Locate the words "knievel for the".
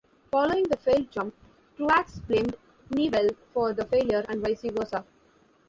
2.89-3.85